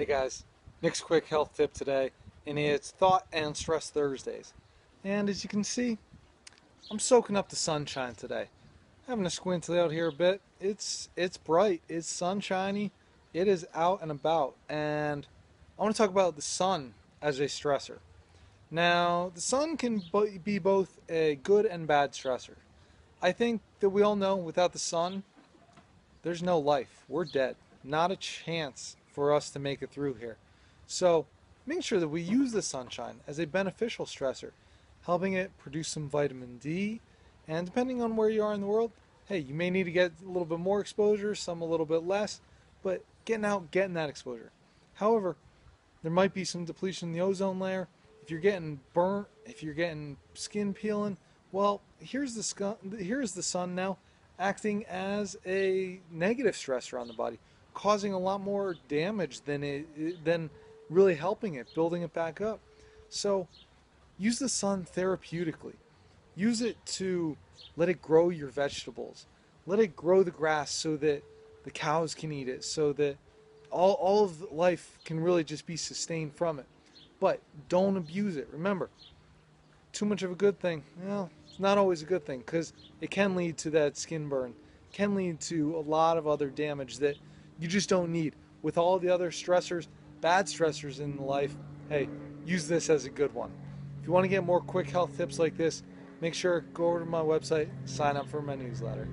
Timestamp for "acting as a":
54.38-56.00